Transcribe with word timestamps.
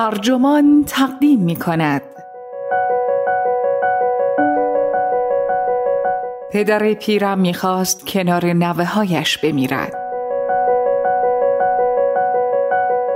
ترجمان 0.00 0.84
تقدیم 0.86 1.40
می 1.40 1.56
کند 1.56 2.02
پدر 6.52 6.94
پیرم 6.94 7.38
می‌خواست 7.38 8.06
کنار 8.06 8.46
نوه 8.46 8.84
هایش 8.84 9.38
بمیرد 9.38 9.94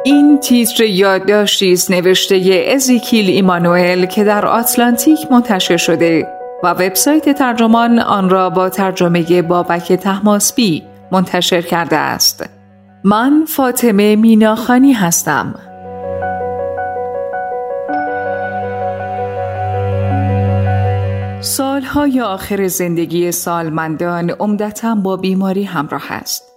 این 0.04 0.40
تیتر 0.40 0.84
یادداشتی 0.84 1.72
است 1.72 1.90
نوشته 1.90 2.66
ازیکیل 2.74 3.30
ایمانوئل 3.30 4.06
که 4.06 4.24
در 4.24 4.46
آتلانتیک 4.46 5.32
منتشر 5.32 5.76
شده 5.76 6.28
و 6.62 6.70
وبسایت 6.70 7.38
ترجمان 7.38 7.98
آن 7.98 8.30
را 8.30 8.50
با 8.50 8.68
ترجمه 8.68 9.42
بابک 9.42 9.92
تحماسبی 9.92 10.82
منتشر 11.12 11.62
کرده 11.62 11.96
است. 11.96 12.48
من 13.04 13.44
فاطمه 13.48 14.16
میناخانی 14.16 14.92
هستم. 14.92 15.54
سالهای 21.44 22.20
آخر 22.20 22.68
زندگی 22.68 23.32
سالمندان 23.32 24.30
عمدتا 24.30 24.94
با 24.94 25.16
بیماری 25.16 25.64
همراه 25.64 26.12
است. 26.12 26.52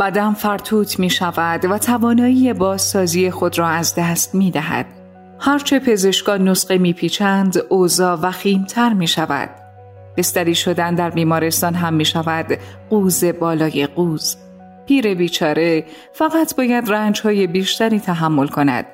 بدن 0.00 0.32
فرتوت 0.32 0.98
می 0.98 1.10
شود 1.10 1.64
و 1.64 1.78
توانایی 1.78 2.52
بازسازی 2.52 3.30
خود 3.30 3.58
را 3.58 3.68
از 3.68 3.94
دست 3.98 4.34
می 4.34 4.50
دهد. 4.50 4.86
هرچه 5.38 5.78
پزشکان 5.78 6.48
نسخه 6.48 6.78
می 6.78 6.92
پیچند، 6.92 7.58
اوضاع 7.68 8.18
وخیمتر 8.22 8.92
می 8.92 9.06
شود. 9.06 9.50
بستری 10.16 10.54
شدن 10.54 10.94
در 10.94 11.10
بیمارستان 11.10 11.74
هم 11.74 11.94
می 11.94 12.04
شود 12.04 12.58
قوز 12.90 13.24
بالای 13.24 13.86
قوز. 13.86 14.36
پیر 14.86 15.14
بیچاره 15.14 15.84
فقط 16.12 16.56
باید 16.56 16.90
رنجهای 16.90 17.46
بیشتری 17.46 18.00
تحمل 18.00 18.46
کند. 18.46 18.86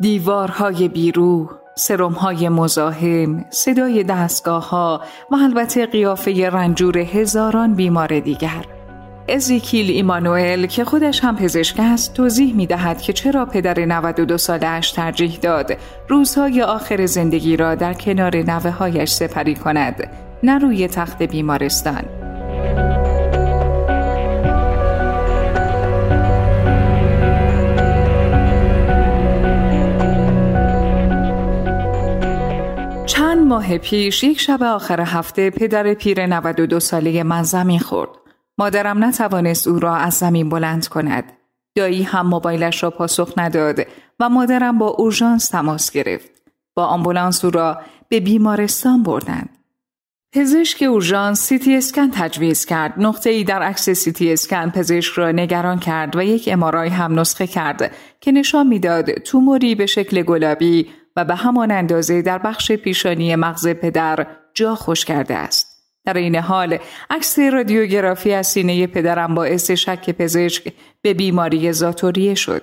دیوارهای 0.00 0.88
بیروح، 0.88 1.50
سرمهای 1.78 2.48
مزاحم، 2.48 3.44
صدای 3.50 4.04
دستگاه 4.04 4.68
ها 4.68 5.00
و 5.30 5.34
البته 5.34 5.86
قیافه 5.86 6.50
رنجور 6.50 6.98
هزاران 6.98 7.74
بیمار 7.74 8.20
دیگر. 8.20 8.64
ازیکیل 9.28 9.90
ایمانوئل 9.90 10.66
که 10.66 10.84
خودش 10.84 11.24
هم 11.24 11.36
پزشک 11.36 11.76
است 11.80 12.14
توضیح 12.14 12.54
می 12.54 12.66
دهد 12.66 13.00
که 13.02 13.12
چرا 13.12 13.46
پدر 13.46 13.84
92 13.84 14.38
سالش 14.38 14.90
ترجیح 14.90 15.38
داد 15.42 15.76
روزهای 16.08 16.62
آخر 16.62 17.06
زندگی 17.06 17.56
را 17.56 17.74
در 17.74 17.94
کنار 17.94 18.36
نوه 18.36 18.70
هایش 18.70 19.10
سپری 19.10 19.54
کند 19.54 20.10
نه 20.42 20.58
روی 20.58 20.88
تخت 20.88 21.22
بیمارستان. 21.22 22.25
چند 33.46 33.52
ماه 33.52 33.78
پیش 33.78 34.24
یک 34.24 34.40
شب 34.40 34.62
آخر 34.62 35.00
هفته 35.00 35.50
پدر 35.50 35.94
پیر 35.94 36.26
92 36.26 36.80
ساله 36.80 37.22
من 37.22 37.42
زمین 37.42 37.78
خورد. 37.78 38.10
مادرم 38.58 39.04
نتوانست 39.04 39.68
او 39.68 39.78
را 39.78 39.96
از 39.96 40.14
زمین 40.14 40.48
بلند 40.48 40.88
کند. 40.88 41.32
دایی 41.76 42.02
هم 42.02 42.26
موبایلش 42.26 42.82
را 42.82 42.90
پاسخ 42.90 43.32
نداد 43.36 43.80
و 44.20 44.28
مادرم 44.28 44.78
با 44.78 44.88
اورژانس 44.88 45.48
تماس 45.48 45.90
گرفت. 45.90 46.30
با 46.74 46.86
آمبولانس 46.86 47.44
او 47.44 47.50
را 47.50 47.80
به 48.08 48.20
بیمارستان 48.20 49.02
بردند. 49.02 49.58
پزشک 50.32 50.82
اورژانس 50.82 51.40
سیتی 51.40 51.76
اسکن 51.76 52.10
تجویز 52.10 52.64
کرد. 52.64 52.94
نقطه 52.96 53.30
ای 53.30 53.44
در 53.44 53.62
عکس 53.62 53.90
سیتی 53.90 54.32
اسکن 54.32 54.70
پزشک 54.70 55.12
را 55.14 55.30
نگران 55.30 55.78
کرد 55.78 56.16
و 56.16 56.22
یک 56.22 56.48
MRI 56.52 56.88
هم 56.88 57.20
نسخه 57.20 57.46
کرد 57.46 57.94
که 58.20 58.32
نشان 58.32 58.66
می‌داد 58.66 59.10
توموری 59.10 59.74
به 59.74 59.86
شکل 59.86 60.22
گلابی 60.22 60.86
و 61.16 61.24
به 61.24 61.34
همان 61.34 61.70
اندازه 61.70 62.22
در 62.22 62.38
بخش 62.38 62.72
پیشانی 62.72 63.36
مغز 63.36 63.68
پدر 63.68 64.26
جا 64.54 64.74
خوش 64.74 65.04
کرده 65.04 65.34
است. 65.34 65.76
در 66.04 66.14
این 66.14 66.36
حال 66.36 66.78
عکس 67.10 67.38
رادیوگرافی 67.38 68.32
از 68.32 68.46
سینه 68.46 68.86
پدرم 68.86 69.34
باعث 69.34 69.70
شک 69.70 70.10
پزشک 70.10 70.72
به 71.02 71.14
بیماری 71.14 71.72
ذات‌الریه 71.72 72.34
شد. 72.34 72.62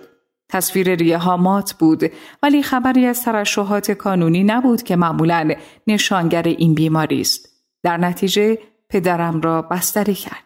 تصویر 0.49 0.95
ریه 0.95 1.17
ها 1.17 1.37
مات 1.37 1.73
بود 1.73 2.11
ولی 2.43 2.63
خبری 2.63 3.05
از 3.05 3.23
ترشحات 3.23 3.91
کانونی 3.91 4.43
نبود 4.43 4.83
که 4.83 4.95
معمولا 4.95 5.51
نشانگر 5.87 6.43
این 6.43 6.73
بیماری 6.73 7.21
است. 7.21 7.49
در 7.83 7.97
نتیجه 7.97 8.57
پدرم 8.89 9.41
را 9.41 9.61
بستری 9.61 10.13
کرد. 10.13 10.42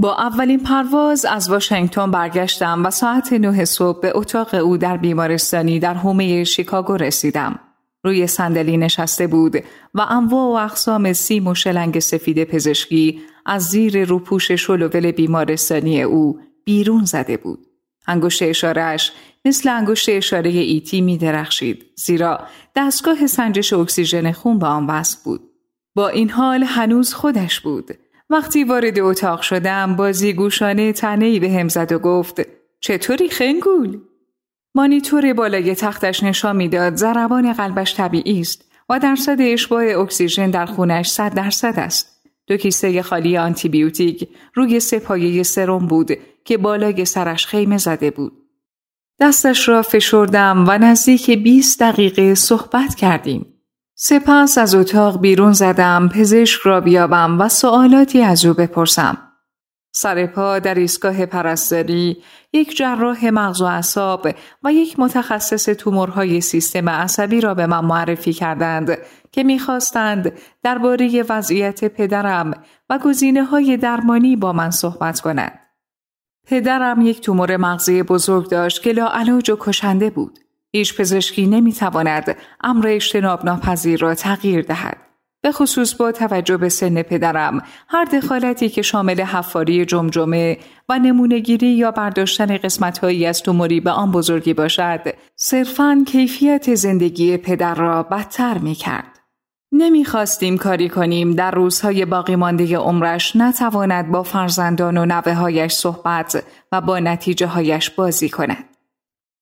با 0.00 0.14
اولین 0.16 0.62
پرواز 0.62 1.24
از 1.24 1.50
واشنگتن 1.50 2.10
برگشتم 2.10 2.86
و 2.86 2.90
ساعت 2.90 3.32
نه 3.32 3.64
صبح 3.64 4.00
به 4.00 4.12
اتاق 4.14 4.54
او 4.54 4.76
در 4.76 4.96
بیمارستانی 4.96 5.78
در 5.78 5.94
حومه 5.94 6.44
شیکاگو 6.44 6.96
رسیدم. 6.96 7.58
روی 8.04 8.26
صندلی 8.26 8.76
نشسته 8.76 9.26
بود 9.26 9.56
و 9.94 10.06
انواع 10.08 10.52
و 10.52 10.64
اقسام 10.64 11.12
سیم 11.12 11.46
و 11.46 11.54
شلنگ 11.54 11.98
سفید 11.98 12.44
پزشکی 12.44 13.20
از 13.46 13.62
زیر 13.62 14.04
روپوش 14.04 14.50
شلوول 14.50 15.10
بیمارستانی 15.10 16.02
او 16.02 16.40
بیرون 16.64 17.04
زده 17.04 17.36
بود. 17.36 17.66
انگشت 18.06 18.42
اشارهش 18.42 19.12
مثل 19.44 19.68
انگشت 19.68 20.08
اشاره 20.08 20.50
ایتی 20.50 21.00
می 21.00 21.18
درخشید 21.18 21.86
زیرا 21.96 22.40
دستگاه 22.76 23.26
سنجش 23.26 23.72
اکسیژن 23.72 24.32
خون 24.32 24.58
به 24.58 24.66
آن 24.66 24.86
وصل 24.86 25.18
بود. 25.24 25.40
با 25.94 26.08
این 26.08 26.30
حال 26.30 26.62
هنوز 26.62 27.14
خودش 27.14 27.60
بود. 27.60 27.98
وقتی 28.30 28.64
وارد 28.64 29.00
اتاق 29.00 29.40
شدم 29.40 29.96
بازی 29.96 30.32
گوشانه 30.32 30.92
تنهی 30.92 31.40
به 31.40 31.50
هم 31.50 31.68
زد 31.68 31.92
و 31.92 31.98
گفت 31.98 32.40
چطوری 32.80 33.28
خنگول؟ 33.28 34.00
مانیتور 34.74 35.32
بالای 35.32 35.74
تختش 35.74 36.22
نشان 36.22 36.56
می‌داد 36.56 36.96
ضربان 36.96 37.52
قلبش 37.52 37.94
طبیعی 37.94 38.40
است 38.40 38.64
و 38.88 38.98
درصد 38.98 39.36
اشباع 39.40 40.00
اکسیژن 40.00 40.50
در 40.50 40.66
خونش 40.66 41.10
صد 41.10 41.34
درصد 41.34 41.74
است. 41.76 42.22
دو 42.46 42.56
کیسه 42.56 43.02
خالی 43.02 43.36
آنتیبیوتیک 43.36 44.28
روی 44.54 44.80
سپایه 44.80 45.42
سرم 45.42 45.86
بود 45.86 46.10
که 46.44 46.58
بالای 46.58 47.04
سرش 47.04 47.46
خیمه 47.46 47.78
زده 47.78 48.10
بود. 48.10 48.32
دستش 49.20 49.68
را 49.68 49.82
فشردم 49.82 50.64
و 50.68 50.78
نزدیک 50.78 51.30
20 51.30 51.80
دقیقه 51.80 52.34
صحبت 52.34 52.94
کردیم. 52.94 53.57
سپس 54.00 54.58
از 54.58 54.74
اتاق 54.74 55.20
بیرون 55.20 55.52
زدم 55.52 56.08
پزشک 56.08 56.60
را 56.60 56.80
بیابم 56.80 57.40
و 57.40 57.48
سوالاتی 57.48 58.22
از 58.22 58.44
او 58.44 58.54
بپرسم. 58.54 59.18
سر 59.92 60.26
پا 60.26 60.58
در 60.58 60.74
ایستگاه 60.74 61.26
پرستاری 61.26 62.22
یک 62.52 62.76
جراح 62.76 63.30
مغز 63.30 63.60
و 63.60 63.64
اعصاب 63.64 64.28
و 64.62 64.72
یک 64.72 65.00
متخصص 65.00 65.64
تومورهای 65.64 66.40
سیستم 66.40 66.88
عصبی 66.88 67.40
را 67.40 67.54
به 67.54 67.66
من 67.66 67.84
معرفی 67.84 68.32
کردند 68.32 68.98
که 69.32 69.42
می‌خواستند 69.42 70.32
درباره 70.62 71.24
وضعیت 71.28 71.84
پدرم 71.84 72.64
و 72.90 72.98
گزینه 72.98 73.44
های 73.44 73.76
درمانی 73.76 74.36
با 74.36 74.52
من 74.52 74.70
صحبت 74.70 75.20
کنند. 75.20 75.58
پدرم 76.46 77.00
یک 77.00 77.20
تومور 77.20 77.56
مغزی 77.56 78.02
بزرگ 78.02 78.50
داشت 78.50 78.82
که 78.82 78.92
لاعلاج 78.92 79.50
و 79.50 79.56
کشنده 79.60 80.10
بود. 80.10 80.38
هیچ 80.72 80.96
پزشکی 80.96 81.46
نمی‌تواند 81.46 82.36
امر 82.60 82.88
اجتناب 82.88 83.44
ناپذیر 83.44 84.00
را 84.00 84.14
تغییر 84.14 84.62
دهد. 84.62 84.96
به 85.42 85.52
خصوص 85.52 85.94
با 85.94 86.12
توجه 86.12 86.56
به 86.56 86.68
سن 86.68 87.02
پدرم 87.02 87.62
هر 87.88 88.04
دخالتی 88.04 88.68
که 88.68 88.82
شامل 88.82 89.20
حفاری 89.20 89.84
جمجمه 89.84 90.58
و 90.88 90.98
نمونهگیری 90.98 91.66
یا 91.66 91.90
برداشتن 91.90 92.56
قسمتهایی 92.56 93.26
از 93.26 93.42
توموری 93.42 93.80
به 93.80 93.90
آن 93.90 94.10
بزرگی 94.10 94.54
باشد 94.54 95.00
صرفا 95.36 96.04
کیفیت 96.06 96.74
زندگی 96.74 97.36
پدر 97.36 97.74
را 97.74 98.02
بدتر 98.02 98.58
می 98.58 98.74
کرد. 98.74 99.18
نمی‌خواستیم 99.72 100.58
کاری 100.58 100.88
کنیم 100.88 101.32
در 101.32 101.50
روزهای 101.50 102.04
باقی 102.04 102.36
مانده 102.36 102.76
عمرش 102.76 103.36
نتواند 103.36 104.10
با 104.10 104.22
فرزندان 104.22 104.96
و 104.96 105.06
نوه 105.06 105.32
هایش 105.32 105.72
صحبت 105.72 106.44
و 106.72 106.80
با 106.80 106.98
نتیجه 106.98 107.46
هایش 107.46 107.90
بازی 107.90 108.28
کند. 108.28 108.64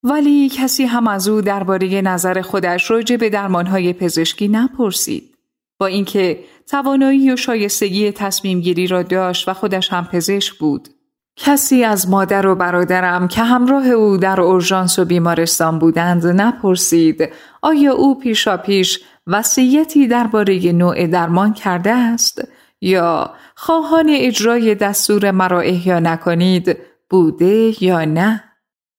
ولی 0.08 0.49
کسی 0.49 0.85
هم 0.85 1.06
از 1.06 1.29
او 1.29 1.41
درباره 1.41 2.00
نظر 2.00 2.41
خودش 2.43 2.91
راجع 2.91 3.17
به 3.17 3.31
درمانهای 3.31 3.93
پزشکی 3.93 4.49
نپرسید. 4.49 5.35
با 5.79 5.87
اینکه 5.87 6.44
توانایی 6.70 7.32
و 7.32 7.37
شایستگی 7.37 8.12
تصمیم 8.12 8.61
گیری 8.61 8.87
را 8.87 9.03
داشت 9.03 9.49
و 9.49 9.55
خودش 9.55 9.93
هم 9.93 10.05
پزشک 10.05 10.55
بود. 10.55 10.88
کسی 11.37 11.85
از 11.85 12.11
مادر 12.11 12.47
و 12.47 12.55
برادرم 12.55 13.29
که 13.29 13.43
همراه 13.43 13.87
او 13.87 14.17
در 14.17 14.41
اورژانس 14.41 14.99
و 14.99 15.05
بیمارستان 15.05 15.79
بودند 15.79 16.26
نپرسید 16.26 17.29
آیا 17.62 17.94
او 17.94 18.19
پیشا 18.19 18.56
پیش 18.56 19.00
وسیعتی 19.26 20.06
درباره 20.06 20.73
نوع 20.73 21.06
درمان 21.06 21.52
کرده 21.52 21.91
است 21.91 22.49
یا 22.81 23.31
خواهان 23.55 24.06
اجرای 24.11 24.75
دستور 24.75 25.31
مرا 25.31 25.61
احیا 25.61 26.00
نکنید 26.00 26.76
بوده 27.11 27.85
یا 27.85 28.05
نه 28.05 28.45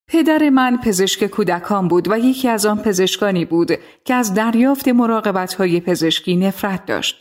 پدر 0.09 0.49
من 0.49 0.77
پزشک 0.77 1.25
کودکان 1.25 1.87
بود 1.87 2.11
و 2.11 2.17
یکی 2.17 2.49
از 2.49 2.65
آن 2.65 2.77
پزشکانی 2.77 3.45
بود 3.45 3.71
که 4.05 4.13
از 4.13 4.33
دریافت 4.33 4.87
مراقبت 4.87 5.53
های 5.53 5.79
پزشکی 5.79 6.35
نفرت 6.35 6.85
داشت. 6.85 7.15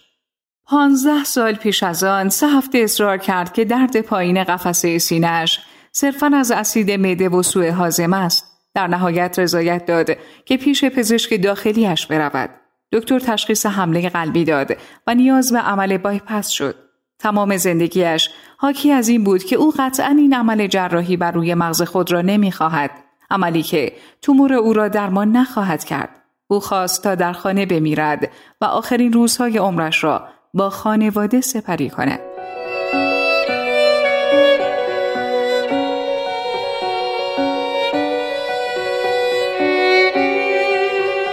پانزده 0.66 1.24
سال 1.24 1.54
پیش 1.54 1.82
از 1.82 2.04
آن 2.04 2.28
سه 2.28 2.46
هفته 2.46 2.78
اصرار 2.78 3.18
کرد 3.18 3.52
که 3.52 3.64
درد 3.64 4.00
پایین 4.00 4.44
قفسه 4.44 4.98
سینهش 4.98 5.60
صرفا 5.92 6.30
از 6.34 6.50
اسید 6.50 6.90
معده 6.90 7.28
و 7.28 7.42
سوء 7.42 7.70
حازم 7.70 8.12
است. 8.12 8.44
در 8.74 8.86
نهایت 8.86 9.38
رضایت 9.38 9.86
داد 9.86 10.10
که 10.44 10.56
پیش 10.56 10.84
پزشک 10.84 11.42
داخلیش 11.42 12.06
برود. 12.06 12.50
دکتر 12.92 13.18
تشخیص 13.18 13.66
حمله 13.66 14.08
قلبی 14.08 14.44
داد 14.44 14.76
و 15.06 15.14
نیاز 15.14 15.52
به 15.52 15.58
عمل 15.58 15.98
بایپس 15.98 16.48
شد. 16.48 16.76
تمام 17.18 17.56
زندگیش 17.56 18.30
حاکی 18.58 18.92
از 18.92 19.08
این 19.08 19.24
بود 19.24 19.44
که 19.44 19.56
او 19.56 19.72
قطعا 19.78 20.14
این 20.18 20.34
عمل 20.34 20.66
جراحی 20.66 21.16
بر 21.16 21.30
روی 21.30 21.54
مغز 21.54 21.82
خود 21.82 22.12
را 22.12 22.20
نمی‌خواهد. 22.20 22.90
عملی 23.30 23.62
که 23.62 23.92
تومور 24.22 24.52
او 24.52 24.72
را 24.72 24.88
درمان 24.88 25.32
نخواهد 25.32 25.84
کرد. 25.84 26.22
او 26.48 26.60
خواست 26.60 27.02
تا 27.02 27.14
در 27.14 27.32
خانه 27.32 27.66
بمیرد 27.66 28.30
و 28.60 28.64
آخرین 28.64 29.12
روزهای 29.12 29.58
عمرش 29.58 30.04
را 30.04 30.28
با 30.54 30.70
خانواده 30.70 31.40
سپری 31.40 31.90
کند. 31.90 32.20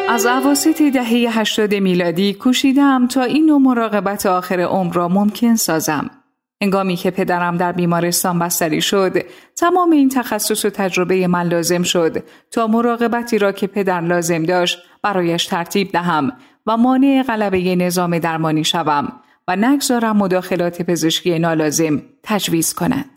از 0.10 0.26
عواسط 0.26 0.82
دهه 0.82 1.40
80 1.40 1.74
میلادی 1.74 2.34
کوشیدم 2.34 3.08
تا 3.08 3.24
این 3.24 3.46
نوع 3.46 3.62
مراقبت 3.62 4.26
آخر 4.26 4.60
عمر 4.60 4.94
را 4.94 5.08
ممکن 5.08 5.56
سازم. 5.56 6.23
انگامی 6.64 6.96
که 6.96 7.12
پدرم 7.12 7.58
در 7.58 7.72
بیمارستان 7.72 8.40
بستری 8.40 8.82
شد، 8.82 9.14
تمام 9.56 9.92
این 9.92 10.10
تخصص 10.10 10.66
و 10.66 10.70
تجربه 10.70 11.28
من 11.28 11.48
لازم 11.48 11.84
شد 11.84 12.24
تا 12.52 12.68
مراقبتی 12.68 13.38
را 13.38 13.52
که 13.52 13.68
پدر 13.68 14.02
لازم 14.02 14.44
داشت 14.44 14.78
برایش 15.02 15.46
ترتیب 15.46 15.92
دهم 15.92 16.32
و 16.66 16.78
مانع 16.78 17.24
غلبه 17.28 17.76
نظام 17.76 18.20
درمانی 18.20 18.64
شوم 18.64 19.12
و 19.48 19.56
نگذارم 19.56 20.18
مداخلات 20.18 20.82
پزشکی 20.82 21.40
نالازم 21.40 22.02
تجویز 22.24 22.74
کند. 22.74 23.10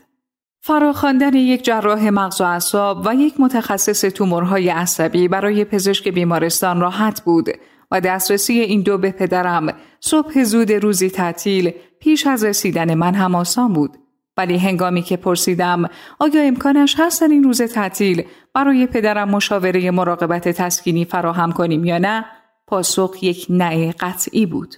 فراخواندن 0.60 1.34
یک 1.34 1.64
جراح 1.64 2.10
مغز 2.10 2.40
و 2.40 2.44
اعصاب 2.44 3.06
و 3.06 3.14
یک 3.14 3.34
متخصص 3.38 4.00
تومورهای 4.00 4.68
عصبی 4.68 5.28
برای 5.28 5.64
پزشک 5.64 6.08
بیمارستان 6.08 6.80
راحت 6.80 7.20
بود 7.20 7.48
و 7.90 8.00
دسترسی 8.00 8.52
این 8.52 8.82
دو 8.82 8.98
به 8.98 9.10
پدرم 9.10 9.74
صبح 10.00 10.42
زود 10.42 10.72
روزی 10.72 11.10
تعطیل 11.10 11.72
پیش 12.00 12.26
از 12.26 12.44
رسیدن 12.44 12.94
من 12.94 13.14
هم 13.14 13.34
آسان 13.34 13.72
بود. 13.72 13.98
ولی 14.36 14.58
هنگامی 14.58 15.02
که 15.02 15.16
پرسیدم 15.16 15.88
آیا 16.18 16.42
امکانش 16.42 16.94
هست 16.98 17.20
در 17.20 17.28
این 17.28 17.44
روز 17.44 17.62
تعطیل 17.62 18.24
برای 18.54 18.86
پدرم 18.86 19.28
مشاوره 19.28 19.90
مراقبت 19.90 20.48
تسکینی 20.48 21.04
فراهم 21.04 21.52
کنیم 21.52 21.84
یا 21.84 21.98
نه 21.98 22.24
پاسخ 22.66 23.22
یک 23.22 23.46
نه 23.50 23.92
قطعی 23.92 24.46
بود. 24.46 24.74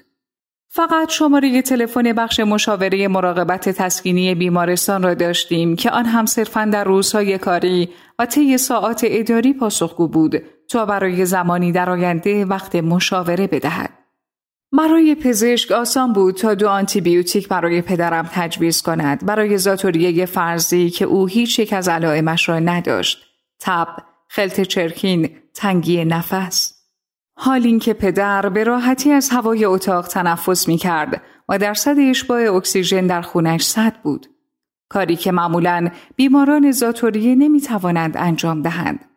فقط 0.70 1.10
شماره 1.10 1.62
تلفن 1.62 2.12
بخش 2.12 2.40
مشاوره 2.40 3.08
مراقبت 3.08 3.68
تسکینی 3.68 4.34
بیمارستان 4.34 5.02
را 5.02 5.14
داشتیم 5.14 5.76
که 5.76 5.90
آن 5.90 6.04
هم 6.04 6.26
صرفا 6.26 6.64
در 6.64 6.84
روزهای 6.84 7.38
کاری 7.38 7.88
و 8.18 8.26
طی 8.26 8.58
ساعات 8.58 9.00
اداری 9.04 9.52
پاسخگو 9.52 10.08
بود 10.08 10.42
تا 10.68 10.86
برای 10.86 11.24
زمانی 11.24 11.72
در 11.72 11.90
آینده 11.90 12.44
وقت 12.44 12.76
مشاوره 12.76 13.46
بدهد. 13.46 13.90
برای 14.72 15.14
پزشک 15.14 15.72
آسان 15.72 16.12
بود 16.12 16.34
تا 16.34 16.54
دو 16.54 16.68
آنتیبیوتیک 16.68 17.48
برای 17.48 17.82
پدرم 17.82 18.30
تجویز 18.32 18.82
کند 18.82 19.26
برای 19.26 19.58
زاتوریه 19.58 20.26
فرضی 20.26 20.90
که 20.90 21.04
او 21.04 21.26
هیچ 21.26 21.58
یک 21.58 21.72
از 21.72 21.88
علائمش 21.88 22.48
را 22.48 22.58
نداشت. 22.58 23.24
تب، 23.60 23.88
خلط 24.28 24.60
چرکین، 24.60 25.30
تنگی 25.54 26.04
نفس. 26.04 26.74
حال 27.36 27.62
اینکه 27.64 27.92
پدر 27.92 28.48
به 28.48 28.64
راحتی 28.64 29.12
از 29.12 29.30
هوای 29.30 29.64
اتاق 29.64 30.08
تنفس 30.08 30.68
می 30.68 30.76
کرد 30.76 31.22
و 31.48 31.58
درصد 31.58 31.96
اشباع 31.98 32.54
اکسیژن 32.54 33.06
در 33.06 33.22
خونش 33.22 33.62
صد 33.62 33.94
بود. 34.02 34.26
کاری 34.88 35.16
که 35.16 35.32
معمولا 35.32 35.90
بیماران 36.16 36.70
زاتوریه 36.70 37.34
نمی 37.34 37.60
توانند 37.60 38.16
انجام 38.16 38.62
دهند. 38.62 39.07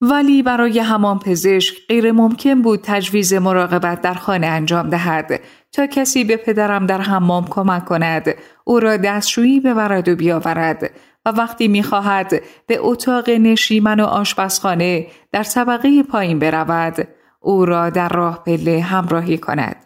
ولی 0.00 0.42
برای 0.42 0.78
همان 0.78 1.18
پزشک 1.18 1.86
غیر 1.88 2.12
ممکن 2.12 2.62
بود 2.62 2.80
تجویز 2.82 3.34
مراقبت 3.34 4.00
در 4.00 4.14
خانه 4.14 4.46
انجام 4.46 4.90
دهد 4.90 5.40
تا 5.72 5.86
کسی 5.86 6.24
به 6.24 6.36
پدرم 6.36 6.86
در 6.86 7.00
حمام 7.00 7.46
کمک 7.46 7.84
کند 7.84 8.34
او 8.64 8.80
را 8.80 8.96
دستشویی 8.96 9.60
ببرد 9.60 10.08
و 10.08 10.16
بیاورد 10.16 10.90
و 11.26 11.30
وقتی 11.30 11.68
می‌خواهد 11.68 12.42
به 12.66 12.78
اتاق 12.80 13.30
نشیمن 13.30 14.00
و 14.00 14.04
آشپزخانه 14.04 15.06
در 15.32 15.42
طبقه 15.42 16.02
پایین 16.02 16.38
برود 16.38 17.08
او 17.40 17.64
را 17.64 17.90
در 17.90 18.08
راه 18.08 18.44
پله 18.44 18.80
همراهی 18.80 19.38
کند. 19.38 19.76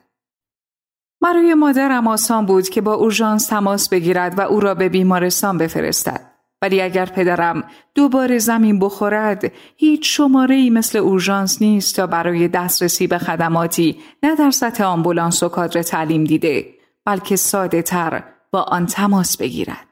برای 1.22 1.54
مادرم 1.54 2.06
آسان 2.06 2.46
بود 2.46 2.68
که 2.68 2.80
با 2.80 2.94
اورژانس 2.94 3.46
تماس 3.46 3.88
بگیرد 3.88 4.38
و 4.38 4.42
او 4.42 4.60
را 4.60 4.74
به 4.74 4.88
بیمارستان 4.88 5.58
بفرستد. 5.58 6.31
ولی 6.62 6.80
اگر 6.80 7.06
پدرم 7.06 7.64
دوباره 7.94 8.38
زمین 8.38 8.78
بخورد 8.78 9.52
هیچ 9.76 10.16
شماره 10.16 10.54
ای 10.54 10.70
مثل 10.70 10.98
اورژانس 10.98 11.62
نیست 11.62 11.96
تا 11.96 12.06
برای 12.06 12.48
دسترسی 12.48 13.06
به 13.06 13.18
خدماتی 13.18 13.96
نه 14.22 14.36
در 14.36 14.50
سطح 14.50 14.84
آمبولانس 14.84 15.42
و 15.42 15.48
کادر 15.48 15.82
تعلیم 15.82 16.24
دیده 16.24 16.66
بلکه 17.04 17.36
ساده 17.36 17.82
تر 17.82 18.22
با 18.50 18.62
آن 18.62 18.86
تماس 18.86 19.36
بگیرد. 19.36 19.86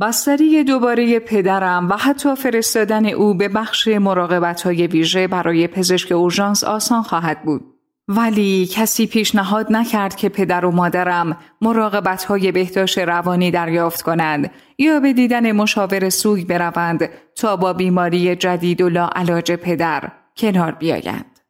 بستری 0.00 0.64
دوباره 0.64 1.18
پدرم 1.18 1.88
و 1.90 1.96
حتی 1.96 2.34
فرستادن 2.34 3.06
او 3.06 3.34
به 3.34 3.48
بخش 3.48 3.88
مراقبت 3.88 4.62
های 4.62 4.86
ویژه 4.86 5.26
برای 5.26 5.66
پزشک 5.66 6.12
اورژانس 6.12 6.64
آسان 6.64 7.02
خواهد 7.02 7.42
بود. 7.42 7.77
ولی 8.08 8.66
کسی 8.66 9.06
پیشنهاد 9.06 9.66
نکرد 9.70 10.16
که 10.16 10.28
پدر 10.28 10.64
و 10.64 10.70
مادرم 10.70 11.36
مراقبت 11.60 12.24
های 12.24 12.52
بهداشت 12.52 12.98
روانی 12.98 13.50
دریافت 13.50 14.02
کنند 14.02 14.50
یا 14.78 15.00
به 15.00 15.12
دیدن 15.12 15.52
مشاور 15.52 16.10
سوگ 16.10 16.46
بروند 16.46 17.08
تا 17.36 17.56
با 17.56 17.72
بیماری 17.72 18.36
جدید 18.36 18.80
و 18.80 18.88
لاعلاج 18.88 19.52
پدر 19.52 20.12
کنار 20.36 20.72
بیایند. 20.72 21.40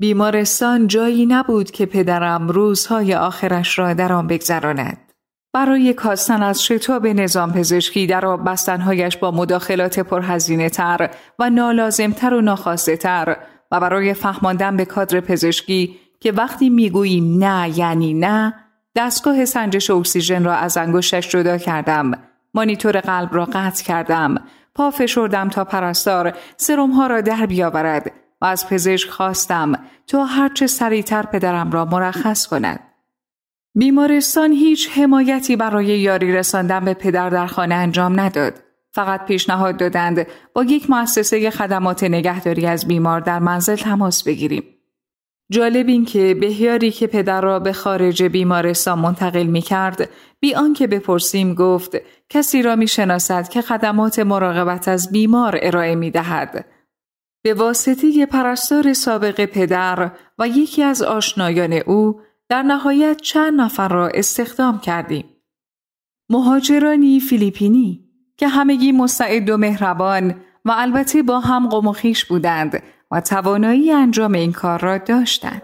بیمارستان 0.00 0.86
جایی 0.86 1.26
نبود 1.26 1.70
که 1.70 1.86
پدرم 1.86 2.48
روزهای 2.48 3.14
آخرش 3.14 3.78
را 3.78 3.94
در 3.94 4.12
آن 4.12 4.26
بگذراند. 4.26 5.12
برای 5.52 5.94
کاستن 5.94 6.42
از 6.42 6.64
شتاب 6.64 7.06
نظام 7.06 7.52
پزشکی 7.52 8.06
در 8.06 8.26
آب 8.26 8.48
بستنهایش 8.48 9.16
با 9.16 9.30
مداخلات 9.30 9.98
پرهزینه 10.00 10.68
تر 10.68 11.10
و 11.38 11.50
نالازمتر 11.50 12.34
و 12.34 12.40
ناخواسته 12.40 12.96
تر 12.96 13.36
و 13.72 13.80
برای 13.80 14.14
فهماندن 14.14 14.76
به 14.76 14.84
کادر 14.84 15.20
پزشکی 15.20 15.96
که 16.20 16.32
وقتی 16.32 16.68
می‌گوییم 16.68 17.44
نه 17.44 17.78
یعنی 17.78 18.14
نه 18.14 18.54
دستگاه 18.96 19.44
سنجش 19.44 19.90
اکسیژن 19.90 20.44
را 20.44 20.54
از 20.54 20.76
انگشتش 20.76 21.28
جدا 21.28 21.58
کردم 21.58 22.10
مانیتور 22.54 23.00
قلب 23.00 23.34
را 23.34 23.44
قطع 23.44 23.84
کردم 23.84 24.34
پا 24.74 24.90
فشردم 24.90 25.48
تا 25.48 25.64
پرستار 25.64 26.32
سرم 26.56 26.90
ها 26.90 27.06
را 27.06 27.20
در 27.20 27.46
بیاورد 27.46 28.12
و 28.40 28.44
از 28.44 28.68
پزشک 28.68 29.10
خواستم 29.10 29.72
تا 30.06 30.24
هرچه 30.24 30.66
سریعتر 30.66 31.22
پدرم 31.22 31.70
را 31.70 31.84
مرخص 31.84 32.46
کند 32.46 32.80
بیمارستان 33.74 34.52
هیچ 34.52 34.98
حمایتی 34.98 35.56
برای 35.56 35.86
یاری 35.86 36.32
رساندن 36.32 36.84
به 36.84 36.94
پدر 36.94 37.30
در 37.30 37.46
خانه 37.46 37.74
انجام 37.74 38.20
نداد. 38.20 38.54
فقط 38.92 39.24
پیشنهاد 39.24 39.76
دادند 39.76 40.26
با 40.54 40.64
یک 40.64 40.90
مؤسسه 40.90 41.50
خدمات 41.50 42.04
نگهداری 42.04 42.66
از 42.66 42.88
بیمار 42.88 43.20
در 43.20 43.38
منزل 43.38 43.76
تماس 43.76 44.22
بگیریم. 44.22 44.62
جالب 45.50 45.88
این 45.88 46.04
که 46.04 46.34
بهیاری 46.34 46.90
که 46.90 47.06
پدر 47.06 47.40
را 47.40 47.58
به 47.58 47.72
خارج 47.72 48.22
بیمارستان 48.22 48.98
منتقل 48.98 49.42
می 49.42 49.60
کرد 49.60 50.10
بی 50.40 50.54
آنکه 50.54 50.86
بپرسیم 50.86 51.54
گفت 51.54 51.96
کسی 52.28 52.62
را 52.62 52.76
می 52.76 52.88
شناسد 52.88 53.48
که 53.48 53.62
خدمات 53.62 54.18
مراقبت 54.18 54.88
از 54.88 55.12
بیمار 55.12 55.58
ارائه 55.62 55.94
می 55.94 56.10
دهد. 56.10 56.66
به 57.42 57.54
واسطه 57.54 58.26
پرستار 58.26 58.92
سابق 58.92 59.44
پدر 59.44 60.10
و 60.38 60.48
یکی 60.48 60.82
از 60.82 61.02
آشنایان 61.02 61.72
او 61.72 62.20
در 62.48 62.62
نهایت 62.62 63.20
چند 63.20 63.60
نفر 63.60 63.88
را 63.88 64.08
استخدام 64.08 64.80
کردیم. 64.80 65.24
مهاجرانی 66.30 67.20
فیلیپینی 67.20 68.04
که 68.36 68.48
همگی 68.48 68.92
مستعد 68.92 69.50
و 69.50 69.56
مهربان 69.56 70.34
و 70.64 70.74
البته 70.76 71.22
با 71.22 71.40
هم 71.40 71.68
قم 71.68 71.92
بودند 72.28 72.82
و 73.10 73.20
توانایی 73.20 73.92
انجام 73.92 74.32
این 74.32 74.52
کار 74.52 74.80
را 74.80 74.98
داشتند. 74.98 75.62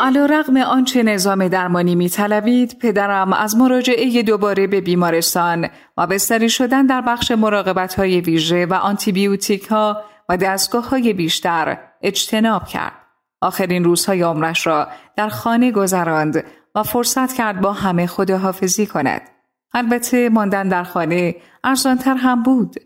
علا 0.00 0.26
رغم 0.26 0.56
آنچه 0.56 1.02
نظام 1.02 1.48
درمانی 1.48 1.94
می 1.94 2.08
طلبید، 2.08 2.78
پدرم 2.78 3.32
از 3.32 3.56
مراجعه 3.56 4.22
دوباره 4.22 4.66
به 4.66 4.80
بیمارستان 4.80 5.68
و 5.96 6.06
بستری 6.06 6.48
شدن 6.48 6.86
در 6.86 7.00
بخش 7.00 7.30
مراقبت 7.30 7.94
های 7.94 8.20
ویژه 8.20 8.66
و 8.66 8.74
آنتیبیوتیک 8.74 9.66
ها 9.66 10.02
و 10.28 10.36
دستگاه 10.36 10.88
های 10.88 11.12
بیشتر 11.12 11.78
اجتناب 12.02 12.66
کرد. 12.66 12.92
آخرین 13.40 13.84
روزهای 13.84 14.22
عمرش 14.22 14.66
را 14.66 14.88
در 15.16 15.28
خانه 15.28 15.72
گذراند 15.72 16.44
و 16.74 16.82
فرصت 16.82 17.32
کرد 17.32 17.60
با 17.60 17.72
همه 17.72 18.06
خداحافظی 18.06 18.86
کند. 18.86 19.37
البته 19.72 20.28
ماندن 20.28 20.68
در 20.68 20.84
خانه 20.84 21.36
ارزانتر 21.64 22.14
هم 22.14 22.42
بود. 22.42 22.76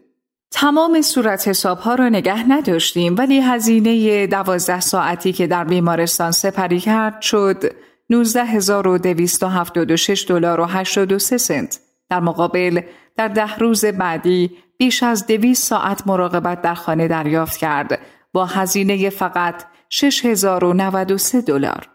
تمام 0.51 1.03
صورت 1.03 1.49
حسابها 1.49 1.95
را 1.95 2.09
نگه 2.09 2.49
نداشتیم 2.49 3.15
ولی 3.19 3.41
هزینه 3.41 4.27
دوازده 4.27 4.81
ساعتی 4.81 5.33
که 5.33 5.47
در 5.47 5.65
بیمارستان 5.65 6.31
سپری 6.31 6.81
کرد 6.81 7.23
شد 7.23 7.65
19276 8.11 10.27
دلار 10.29 10.61
و 10.61 10.65
83 10.65 11.39
سنت. 11.39 11.81
در 12.11 12.21
مقابل 12.21 12.81
در 13.17 13.29
ده 13.29 13.57
روز 13.57 13.85
بعدی 13.85 14.51
بیش 14.79 15.03
از 15.03 15.27
دویست 15.27 15.63
ساعت 15.63 16.07
مراقبت 16.07 16.63
در 16.63 16.75
خانه 16.75 17.09
دریافت 17.09 17.57
کرد 17.57 17.99
با 18.33 18.47
هزینه 18.47 19.11
فقط 19.11 19.65
6093 19.89 21.41
دلار. 21.41 21.92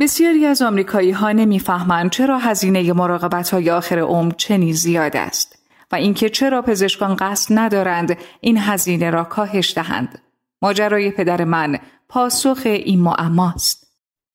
بسیاری 0.00 0.46
از 0.46 0.62
آمریکایی 0.62 1.10
ها 1.10 1.32
نمی‌فهمند 1.32 2.10
چرا 2.10 2.38
هزینه 2.38 2.92
مراقبت 2.92 3.50
های 3.50 3.70
آخر 3.70 3.98
عمر 3.98 4.32
چنین 4.32 4.72
زیاد 4.72 5.16
است 5.16 5.58
و 5.92 5.96
اینکه 5.96 6.28
چرا 6.28 6.62
پزشکان 6.62 7.16
قصد 7.16 7.58
ندارند 7.58 8.16
این 8.40 8.58
هزینه 8.58 9.10
را 9.10 9.24
کاهش 9.24 9.74
دهند. 9.74 10.18
ماجرای 10.62 11.10
پدر 11.10 11.44
من 11.44 11.78
پاسخ 12.08 12.60
این 12.64 13.00
معماست. 13.00 13.86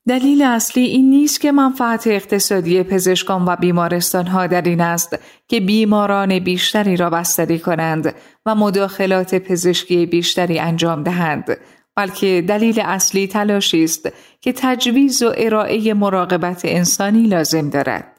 دلیل 0.07 0.41
اصلی 0.41 0.83
این 0.83 1.09
نیست 1.09 1.41
که 1.41 1.51
منفعت 1.51 2.07
اقتصادی 2.07 2.83
پزشکان 2.83 3.45
و 3.45 3.55
بیمارستان 3.55 4.27
ها 4.27 4.47
در 4.47 4.61
این 4.61 4.81
است 4.81 5.19
که 5.47 5.59
بیماران 5.59 6.39
بیشتری 6.39 6.97
را 6.97 7.09
بستری 7.09 7.59
کنند 7.59 8.15
و 8.45 8.55
مداخلات 8.55 9.35
پزشکی 9.35 10.05
بیشتری 10.05 10.59
انجام 10.59 11.03
دهند 11.03 11.57
بلکه 11.95 12.43
دلیل 12.47 12.79
اصلی 12.79 13.27
تلاشی 13.27 13.83
است 13.83 14.09
که 14.41 14.53
تجویز 14.57 15.23
و 15.23 15.33
ارائه 15.37 15.93
مراقبت 15.93 16.61
انسانی 16.63 17.27
لازم 17.27 17.69
دارد. 17.69 18.11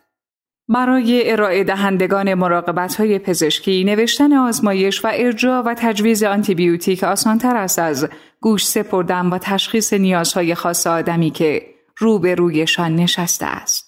برای 0.68 1.30
ارائه 1.30 1.64
دهندگان 1.64 2.34
مراقبت 2.34 2.94
های 2.94 3.18
پزشکی 3.18 3.84
نوشتن 3.84 4.32
آزمایش 4.32 5.04
و 5.04 5.08
ارجاع 5.12 5.60
و 5.60 5.74
تجویز 5.78 6.22
آنتیبیوتیک 6.22 7.04
آسانتر 7.04 7.56
است 7.56 7.78
از 7.78 8.08
گوش 8.40 8.66
سپردن 8.66 9.26
و 9.26 9.38
تشخیص 9.38 9.92
نیازهای 9.92 10.54
خاص 10.54 10.86
آدمی 10.86 11.30
که 11.30 11.62
روبرویشان 11.98 12.96
نشسته 12.96 13.46
است. 13.46 13.86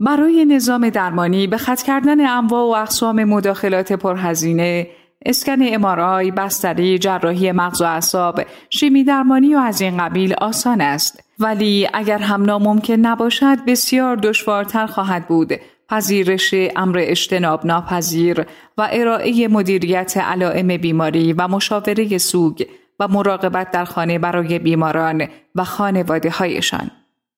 برای 0.00 0.44
نظام 0.44 0.90
درمانی 0.90 1.46
به 1.46 1.56
خط 1.56 1.82
کردن 1.82 2.26
انواع 2.26 2.62
و 2.62 2.82
اقسام 2.82 3.24
مداخلات 3.24 3.92
پرهزینه 3.92 4.86
اسکن 5.26 5.58
امارای، 5.60 6.30
بستری، 6.30 6.98
جراحی 6.98 7.52
مغز 7.52 7.80
و 7.80 7.84
اعصاب، 7.84 8.40
شیمی 8.70 9.04
درمانی 9.04 9.54
و 9.54 9.58
از 9.58 9.80
این 9.80 9.96
قبیل 9.96 10.34
آسان 10.34 10.80
است. 10.80 11.24
ولی 11.38 11.88
اگر 11.94 12.18
هم 12.18 12.42
ناممکن 12.42 12.94
نباشد 12.94 13.64
بسیار 13.66 14.16
دشوارتر 14.16 14.86
خواهد 14.86 15.28
بود 15.28 15.52
پذیرش 15.88 16.54
امر 16.76 16.98
اجتناب 17.02 17.66
ناپذیر 17.66 18.46
و 18.78 18.88
ارائه 18.92 19.48
مدیریت 19.48 20.16
علائم 20.16 20.76
بیماری 20.76 21.32
و 21.32 21.48
مشاوره 21.48 22.18
سوگ 22.18 22.66
و 23.00 23.08
مراقبت 23.08 23.70
در 23.70 23.84
خانه 23.84 24.18
برای 24.18 24.58
بیماران 24.58 25.28
و 25.54 25.64
خانواده 25.64 26.30
هایشان. 26.30 26.90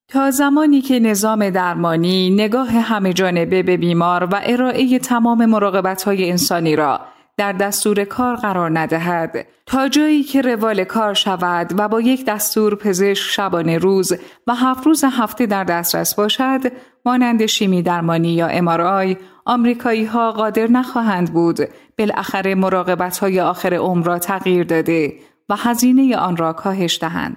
تا 0.08 0.30
زمانی 0.30 0.80
که 0.80 0.98
نظام 0.98 1.50
درمانی 1.50 2.30
نگاه 2.30 2.70
همه 2.70 3.12
جانبه 3.12 3.62
به 3.62 3.76
بیمار 3.76 4.24
و 4.24 4.40
ارائه 4.42 4.98
تمام 4.98 5.46
مراقبت 5.46 6.02
های 6.02 6.30
انسانی 6.30 6.76
را 6.76 7.00
در 7.40 7.52
دستور 7.52 8.04
کار 8.04 8.36
قرار 8.36 8.78
ندهد. 8.78 9.46
تا 9.66 9.88
جایی 9.88 10.22
که 10.22 10.40
روال 10.42 10.84
کار 10.84 11.14
شود 11.14 11.74
و 11.78 11.88
با 11.88 12.00
یک 12.00 12.24
دستور 12.24 12.74
پزشک 12.74 13.22
شبانه 13.22 13.78
روز 13.78 14.12
و 14.46 14.54
هفت 14.54 14.86
روز 14.86 15.04
هفته 15.04 15.46
در 15.46 15.64
دسترس 15.64 16.14
باشد 16.14 16.60
مانند 17.06 17.46
شیمی 17.46 17.82
درمانی 17.82 18.32
یا 18.34 18.46
امارای 18.46 19.16
آمریکایی 19.44 20.04
ها 20.04 20.32
قادر 20.32 20.66
نخواهند 20.66 21.32
بود 21.32 21.58
بالاخره 21.98 22.54
مراقبت 22.54 23.18
های 23.18 23.40
آخر 23.40 23.74
عمر 23.74 24.06
را 24.06 24.18
تغییر 24.18 24.64
داده 24.64 25.14
و 25.48 25.56
هزینه 25.56 26.16
آن 26.16 26.36
را 26.36 26.52
کاهش 26.52 26.98
دهند. 26.98 27.36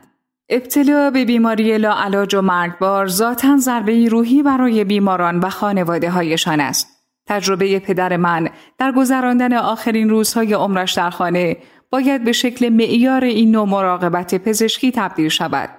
ابتلا 0.50 1.10
به 1.10 1.26
بیماری 1.26 1.78
لاعلاج 1.78 2.36
و 2.36 2.42
مرگبار 2.42 3.08
ذاتا 3.08 3.58
ضربه 3.58 4.08
روحی 4.08 4.44
برای 4.44 4.84
بیماران 4.84 5.40
و 5.40 5.50
خانواده 5.50 6.10
هایشان 6.10 6.60
است. 6.60 6.93
تجربه 7.28 7.80
پدر 7.80 8.18
من 8.18 8.50
در 8.78 8.92
گذراندن 8.92 9.54
آخرین 9.54 10.10
روزهای 10.10 10.54
عمرش 10.54 10.94
در 10.94 11.10
خانه 11.10 11.58
باید 11.90 12.24
به 12.24 12.32
شکل 12.32 12.70
معیار 12.70 13.24
این 13.24 13.52
نوع 13.52 13.68
مراقبت 13.68 14.36
پزشکی 14.36 14.92
تبدیل 14.92 15.30
شود. 15.30 15.70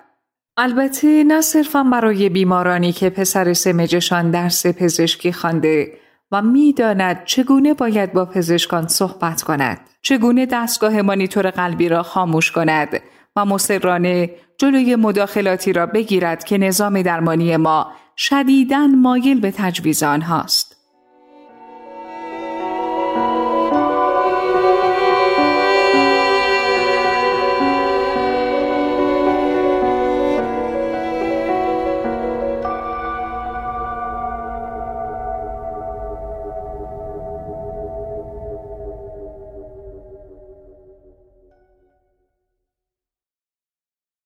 البته 0.57 1.25
نه 1.25 1.41
صرفا 1.41 1.83
برای 1.83 2.29
بیمارانی 2.29 2.93
که 2.93 3.11
پسر 3.11 3.53
سمجشان 3.53 4.31
درس 4.31 4.67
پزشکی 4.67 5.33
خوانده 5.33 5.93
و 6.33 6.43
می‌داند 6.43 7.25
چگونه 7.25 7.75
باید 7.75 8.13
با 8.13 8.25
پزشکان 8.25 8.89
صحبت 8.89 9.43
کند 9.43 9.81
چگونه 10.03 10.47
دستگاه 10.47 11.03
مانیتور 11.03 11.51
قلبی 11.51 11.89
را 11.89 12.03
خاموش 12.03 12.53
کند 12.53 13.01
و 13.37 13.45
مصرانه 13.45 14.31
جلوی 14.59 14.97
مداخلاتی 14.97 15.73
را 15.73 15.87
بگیرد 15.87 16.45
که 16.45 16.59
نظام 16.59 17.03
درمانی 17.03 17.57
ما 17.57 17.93
شدیداً 18.17 18.87
مایل 18.87 19.41
به 19.41 19.51
تجویز 19.51 20.03
آنهاست 20.03 20.74